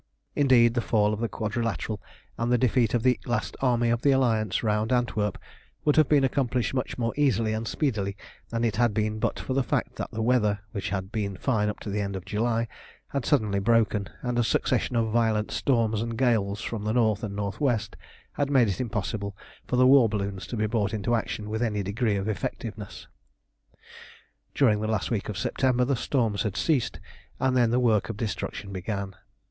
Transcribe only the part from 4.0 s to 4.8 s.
the Alliance